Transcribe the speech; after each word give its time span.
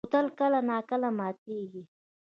بوتل 0.05 0.27
کله 0.39 0.59
نا 0.69 0.77
کله 0.89 1.09
ماتېږي. 1.17 1.83